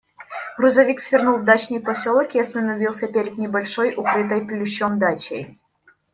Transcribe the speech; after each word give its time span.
Грузовик 0.57 0.99
свернул 0.99 1.37
в 1.37 1.43
дачный 1.45 1.79
поселок 1.79 2.33
и 2.33 2.39
остановился 2.39 3.07
перед 3.07 3.37
небольшой, 3.37 3.93
укрытой 3.95 4.43
плющом 4.47 4.97
дачей. 4.97 5.59